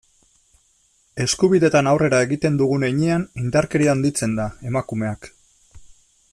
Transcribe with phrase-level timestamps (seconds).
[1.25, 5.33] Eskubideetan aurrera egiten dugun heinean, indarkeria handitzen da, emakumeak.